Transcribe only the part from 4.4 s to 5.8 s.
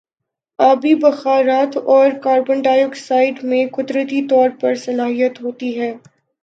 پر صلاحیت ہوتی